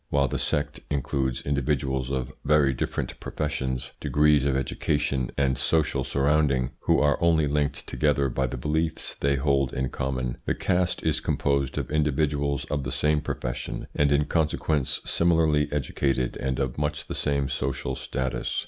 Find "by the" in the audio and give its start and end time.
8.27-8.57